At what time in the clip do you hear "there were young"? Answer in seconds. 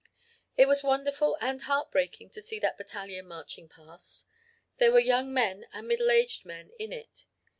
4.77-5.31